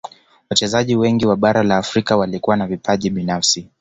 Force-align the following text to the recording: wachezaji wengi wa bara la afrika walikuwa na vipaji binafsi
wachezaji 0.49 0.95
wengi 0.95 1.25
wa 1.25 1.35
bara 1.35 1.63
la 1.63 1.77
afrika 1.77 2.17
walikuwa 2.17 2.57
na 2.57 2.67
vipaji 2.67 3.09
binafsi 3.09 3.69